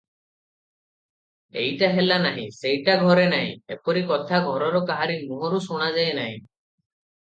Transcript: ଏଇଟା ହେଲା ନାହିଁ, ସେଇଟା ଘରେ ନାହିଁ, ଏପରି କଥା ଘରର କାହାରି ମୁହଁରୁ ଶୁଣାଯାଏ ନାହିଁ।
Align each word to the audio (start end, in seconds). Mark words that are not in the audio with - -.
ଏଇଟା 1.63 1.91
ହେଲା 1.99 2.17
ନାହିଁ, 2.25 2.47
ସେଇଟା 2.61 2.97
ଘରେ 3.05 3.29
ନାହିଁ, 3.37 3.55
ଏପରି 3.79 4.05
କଥା 4.15 4.43
ଘରର 4.51 4.85
କାହାରି 4.93 5.23
ମୁହଁରୁ 5.33 5.65
ଶୁଣାଯାଏ 5.71 6.23
ନାହିଁ। 6.23 6.39